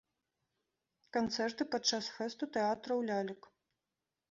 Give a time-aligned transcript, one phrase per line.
[1.17, 3.41] Канцэрты падчас фэсту тэатраў лялек.